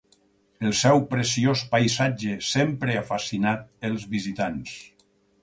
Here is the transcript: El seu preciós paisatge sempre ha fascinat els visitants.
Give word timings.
El 0.69 0.71
seu 0.77 1.01
preciós 1.11 1.61
paisatge 1.73 2.33
sempre 2.53 2.97
ha 2.97 3.05
fascinat 3.11 3.63
els 3.93 4.09
visitants. 4.17 4.75